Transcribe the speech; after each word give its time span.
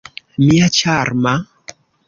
Mia 0.45 0.69
ĉarma! 0.79 1.37